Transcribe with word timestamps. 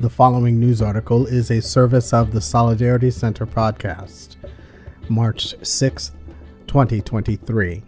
The 0.00 0.08
following 0.08 0.58
news 0.58 0.80
article 0.80 1.26
is 1.26 1.50
a 1.50 1.60
service 1.60 2.14
of 2.14 2.32
the 2.32 2.40
Solidarity 2.40 3.10
Center 3.10 3.44
podcast, 3.44 4.36
March 5.10 5.54
6, 5.62 6.12
2023. 6.66 7.82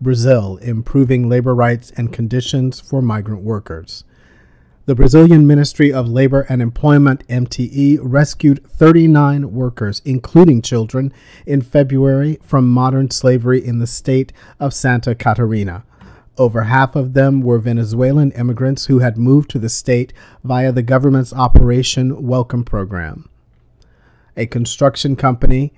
Brazil 0.00 0.56
improving 0.62 1.28
labor 1.28 1.54
rights 1.54 1.92
and 1.98 2.14
conditions 2.14 2.80
for 2.80 3.02
migrant 3.02 3.42
workers. 3.42 4.04
The 4.86 4.94
Brazilian 4.94 5.46
Ministry 5.46 5.92
of 5.92 6.08
Labor 6.08 6.46
and 6.48 6.62
Employment, 6.62 7.28
MTE, 7.28 7.98
rescued 8.00 8.66
39 8.66 9.52
workers, 9.52 10.00
including 10.06 10.62
children, 10.62 11.12
in 11.44 11.60
February 11.60 12.38
from 12.42 12.70
modern 12.70 13.10
slavery 13.10 13.62
in 13.62 13.80
the 13.80 13.86
state 13.86 14.32
of 14.58 14.72
Santa 14.72 15.14
Catarina. 15.14 15.84
Over 16.38 16.64
half 16.64 16.94
of 16.94 17.14
them 17.14 17.40
were 17.40 17.58
Venezuelan 17.58 18.32
immigrants 18.32 18.86
who 18.86 18.98
had 18.98 19.16
moved 19.16 19.48
to 19.50 19.58
the 19.58 19.70
state 19.70 20.12
via 20.44 20.70
the 20.70 20.82
government's 20.82 21.32
Operation 21.32 22.26
Welcome 22.26 22.62
program. 22.62 23.30
A 24.36 24.44
construction 24.44 25.16
company 25.16 25.72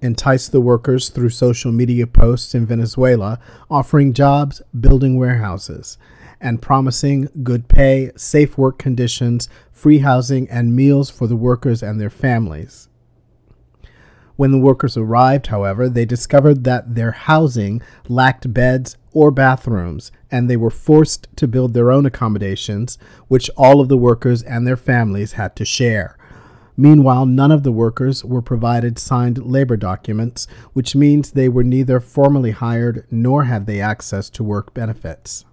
enticed 0.00 0.52
the 0.52 0.60
workers 0.60 1.08
through 1.08 1.30
social 1.30 1.72
media 1.72 2.06
posts 2.06 2.54
in 2.54 2.64
Venezuela, 2.64 3.40
offering 3.68 4.12
jobs, 4.12 4.62
building 4.78 5.16
warehouses, 5.16 5.98
and 6.40 6.62
promising 6.62 7.28
good 7.42 7.66
pay, 7.66 8.12
safe 8.16 8.56
work 8.56 8.78
conditions, 8.78 9.48
free 9.72 9.98
housing, 9.98 10.48
and 10.48 10.76
meals 10.76 11.10
for 11.10 11.26
the 11.26 11.36
workers 11.36 11.82
and 11.82 12.00
their 12.00 12.10
families. 12.10 12.88
When 14.36 14.50
the 14.50 14.58
workers 14.58 14.96
arrived, 14.96 15.48
however, 15.48 15.88
they 15.88 16.04
discovered 16.04 16.64
that 16.64 16.94
their 16.94 17.12
housing 17.12 17.82
lacked 18.08 18.52
beds 18.52 18.96
or 19.12 19.30
bathrooms, 19.30 20.10
and 20.30 20.48
they 20.48 20.56
were 20.56 20.70
forced 20.70 21.28
to 21.36 21.46
build 21.46 21.74
their 21.74 21.92
own 21.92 22.06
accommodations, 22.06 22.98
which 23.28 23.50
all 23.56 23.80
of 23.80 23.88
the 23.88 23.98
workers 23.98 24.42
and 24.42 24.66
their 24.66 24.76
families 24.76 25.32
had 25.32 25.54
to 25.56 25.64
share. 25.64 26.16
Meanwhile, 26.76 27.26
none 27.26 27.52
of 27.52 27.62
the 27.62 27.72
workers 27.72 28.24
were 28.24 28.40
provided 28.40 28.98
signed 28.98 29.44
labor 29.44 29.76
documents, 29.76 30.46
which 30.72 30.96
means 30.96 31.30
they 31.32 31.48
were 31.48 31.64
neither 31.64 32.00
formally 32.00 32.52
hired 32.52 33.06
nor 33.10 33.44
had 33.44 33.66
they 33.66 33.80
access 33.80 34.30
to 34.30 34.42
work 34.42 34.72
benefits. 34.72 35.44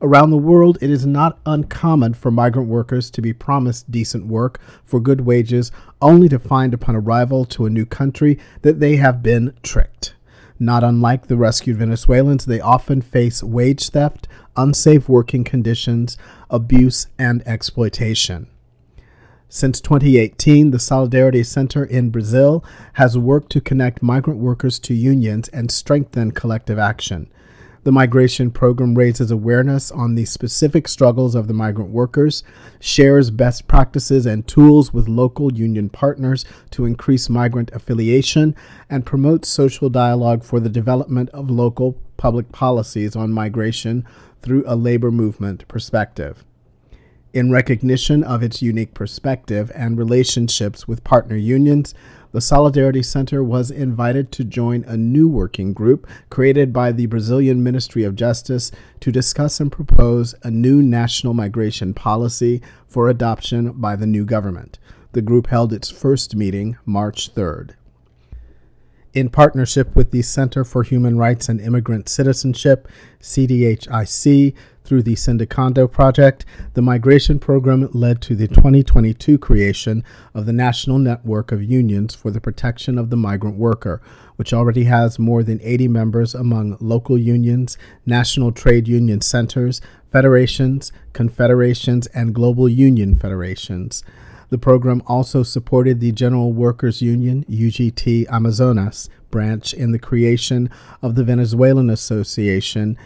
Around 0.00 0.30
the 0.30 0.36
world, 0.36 0.78
it 0.80 0.90
is 0.90 1.04
not 1.04 1.40
uncommon 1.44 2.14
for 2.14 2.30
migrant 2.30 2.68
workers 2.68 3.10
to 3.10 3.20
be 3.20 3.32
promised 3.32 3.90
decent 3.90 4.26
work 4.26 4.60
for 4.84 5.00
good 5.00 5.22
wages, 5.22 5.72
only 6.00 6.28
to 6.28 6.38
find 6.38 6.72
upon 6.72 6.94
arrival 6.94 7.44
to 7.46 7.66
a 7.66 7.70
new 7.70 7.84
country 7.84 8.38
that 8.62 8.78
they 8.78 8.96
have 8.96 9.24
been 9.24 9.54
tricked. 9.64 10.14
Not 10.60 10.84
unlike 10.84 11.26
the 11.26 11.36
rescued 11.36 11.78
Venezuelans, 11.78 12.44
they 12.44 12.60
often 12.60 13.02
face 13.02 13.42
wage 13.42 13.90
theft, 13.90 14.28
unsafe 14.56 15.08
working 15.08 15.42
conditions, 15.42 16.16
abuse, 16.48 17.08
and 17.18 17.46
exploitation. 17.46 18.46
Since 19.48 19.80
2018, 19.80 20.70
the 20.70 20.78
Solidarity 20.78 21.42
Center 21.42 21.84
in 21.84 22.10
Brazil 22.10 22.64
has 22.94 23.18
worked 23.18 23.50
to 23.52 23.60
connect 23.60 24.02
migrant 24.02 24.38
workers 24.38 24.78
to 24.80 24.94
unions 24.94 25.48
and 25.48 25.70
strengthen 25.70 26.32
collective 26.32 26.78
action. 26.78 27.30
The 27.84 27.92
migration 27.92 28.50
program 28.50 28.94
raises 28.94 29.30
awareness 29.30 29.90
on 29.90 30.14
the 30.14 30.24
specific 30.24 30.88
struggles 30.88 31.34
of 31.34 31.46
the 31.46 31.54
migrant 31.54 31.90
workers, 31.90 32.42
shares 32.80 33.30
best 33.30 33.68
practices 33.68 34.26
and 34.26 34.46
tools 34.46 34.92
with 34.92 35.08
local 35.08 35.52
union 35.52 35.88
partners 35.88 36.44
to 36.72 36.84
increase 36.84 37.28
migrant 37.28 37.70
affiliation, 37.72 38.56
and 38.90 39.06
promotes 39.06 39.48
social 39.48 39.88
dialogue 39.88 40.42
for 40.42 40.60
the 40.60 40.68
development 40.68 41.30
of 41.30 41.50
local 41.50 41.96
public 42.16 42.50
policies 42.52 43.14
on 43.14 43.32
migration 43.32 44.04
through 44.42 44.64
a 44.66 44.76
labor 44.76 45.10
movement 45.10 45.66
perspective. 45.68 46.44
In 47.34 47.50
recognition 47.50 48.24
of 48.24 48.42
its 48.42 48.62
unique 48.62 48.94
perspective 48.94 49.70
and 49.74 49.98
relationships 49.98 50.88
with 50.88 51.04
partner 51.04 51.36
unions, 51.36 51.94
the 52.32 52.40
Solidarity 52.40 53.02
Center 53.02 53.44
was 53.44 53.70
invited 53.70 54.32
to 54.32 54.44
join 54.44 54.82
a 54.84 54.96
new 54.96 55.28
working 55.28 55.74
group 55.74 56.06
created 56.30 56.72
by 56.72 56.90
the 56.90 57.04
Brazilian 57.04 57.62
Ministry 57.62 58.02
of 58.02 58.16
Justice 58.16 58.70
to 59.00 59.12
discuss 59.12 59.60
and 59.60 59.70
propose 59.70 60.34
a 60.42 60.50
new 60.50 60.82
national 60.82 61.34
migration 61.34 61.92
policy 61.92 62.62
for 62.86 63.10
adoption 63.10 63.72
by 63.72 63.94
the 63.94 64.06
new 64.06 64.24
government. 64.24 64.78
The 65.12 65.20
group 65.22 65.48
held 65.48 65.74
its 65.74 65.90
first 65.90 66.34
meeting 66.34 66.78
March 66.86 67.34
3rd. 67.34 67.72
In 69.18 69.30
partnership 69.30 69.96
with 69.96 70.12
the 70.12 70.22
Center 70.22 70.62
for 70.62 70.84
Human 70.84 71.18
Rights 71.18 71.48
and 71.48 71.60
Immigrant 71.60 72.08
Citizenship, 72.08 72.86
CDHIC, 73.20 74.54
through 74.84 75.02
the 75.02 75.16
Sindicando 75.16 75.90
project, 75.90 76.44
the 76.74 76.82
migration 76.82 77.40
program 77.40 77.90
led 77.92 78.22
to 78.22 78.36
the 78.36 78.46
2022 78.46 79.36
creation 79.36 80.04
of 80.34 80.46
the 80.46 80.52
National 80.52 81.00
Network 81.00 81.50
of 81.50 81.64
Unions 81.64 82.14
for 82.14 82.30
the 82.30 82.40
Protection 82.40 82.96
of 82.96 83.10
the 83.10 83.16
Migrant 83.16 83.56
Worker, 83.56 84.00
which 84.36 84.52
already 84.52 84.84
has 84.84 85.18
more 85.18 85.42
than 85.42 85.60
80 85.64 85.88
members 85.88 86.32
among 86.32 86.76
local 86.78 87.18
unions, 87.18 87.76
national 88.06 88.52
trade 88.52 88.86
union 88.86 89.20
centers, 89.20 89.80
federations, 90.12 90.92
confederations, 91.12 92.06
and 92.14 92.32
global 92.32 92.68
union 92.68 93.16
federations. 93.16 94.04
The 94.50 94.58
program 94.58 95.02
also 95.06 95.42
supported 95.42 96.00
the 96.00 96.12
General 96.12 96.52
Workers 96.52 97.02
Union, 97.02 97.44
UGT 97.50 98.28
Amazonas, 98.28 99.10
branch 99.30 99.74
in 99.74 99.92
the 99.92 99.98
creation 99.98 100.70
of 101.02 101.14
the 101.14 101.24
Venezuelan 101.24 101.90
Association 101.90 102.96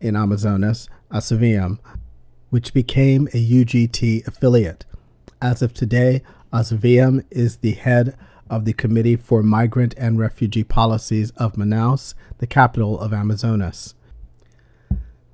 in 0.00 0.14
Amazonas, 0.14 0.88
ASVM, 1.10 1.78
which 2.50 2.74
became 2.74 3.28
a 3.28 3.50
UGT 3.50 4.26
affiliate. 4.26 4.84
As 5.40 5.62
of 5.62 5.72
today, 5.72 6.22
ASVM 6.52 7.24
is 7.30 7.58
the 7.58 7.72
head 7.72 8.16
of 8.50 8.64
the 8.64 8.72
Committee 8.72 9.16
for 9.16 9.42
Migrant 9.42 9.94
and 9.96 10.18
Refugee 10.18 10.64
Policies 10.64 11.30
of 11.32 11.54
Manaus, 11.54 12.14
the 12.38 12.46
capital 12.46 12.98
of 13.00 13.14
Amazonas. 13.14 13.94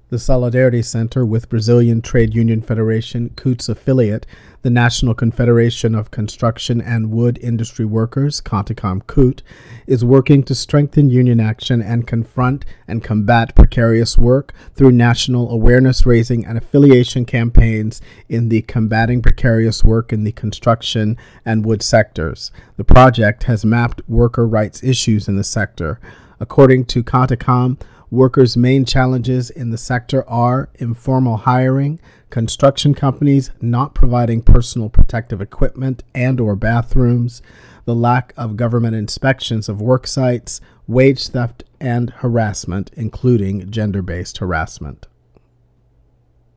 The 0.08 0.20
Solidarity 0.20 0.82
Center 0.82 1.26
with 1.26 1.48
Brazilian 1.48 2.00
Trade 2.00 2.32
Union 2.32 2.62
Federation, 2.62 3.30
CUT's 3.30 3.68
affiliate, 3.68 4.24
the 4.62 4.70
National 4.70 5.14
Confederation 5.14 5.96
of 5.96 6.12
Construction 6.12 6.80
and 6.80 7.10
Wood 7.10 7.40
Industry 7.42 7.84
Workers, 7.84 8.40
CONTICOM 8.40 9.04
CUT, 9.08 9.42
is 9.88 10.04
working 10.04 10.44
to 10.44 10.54
strengthen 10.54 11.10
union 11.10 11.40
action 11.40 11.82
and 11.82 12.06
confront 12.06 12.64
and 12.86 13.02
combat 13.02 13.56
precarious 13.56 14.16
work 14.16 14.52
through 14.76 14.92
national 14.92 15.50
awareness 15.50 16.06
raising 16.06 16.46
and 16.46 16.56
affiliation 16.56 17.24
campaigns 17.24 18.00
in 18.28 18.48
the 18.48 18.62
combating 18.62 19.20
precarious 19.20 19.82
work 19.82 20.12
in 20.12 20.22
the 20.22 20.30
construction 20.30 21.16
and 21.44 21.66
wood 21.66 21.82
sectors. 21.82 22.52
The 22.76 22.84
project 22.84 23.42
has 23.44 23.64
mapped 23.64 24.02
worker 24.08 24.46
rights 24.46 24.84
issues 24.84 25.26
in 25.26 25.34
the 25.34 25.42
sector. 25.42 25.98
According 26.38 26.84
to 26.86 27.02
CONTICOM, 27.02 27.80
Workers' 28.16 28.56
main 28.56 28.86
challenges 28.86 29.50
in 29.50 29.68
the 29.68 29.76
sector 29.76 30.26
are 30.26 30.70
informal 30.76 31.36
hiring, 31.36 32.00
construction 32.30 32.94
companies 32.94 33.50
not 33.60 33.94
providing 33.94 34.40
personal 34.40 34.88
protective 34.88 35.42
equipment 35.42 36.02
and 36.14 36.40
or 36.40 36.56
bathrooms, 36.56 37.42
the 37.84 37.94
lack 37.94 38.32
of 38.34 38.56
government 38.56 38.96
inspections 38.96 39.68
of 39.68 39.82
work 39.82 40.06
sites, 40.06 40.62
wage 40.86 41.28
theft 41.28 41.62
and 41.78 42.08
harassment, 42.08 42.90
including 42.94 43.70
gender-based 43.70 44.38
harassment. 44.38 45.06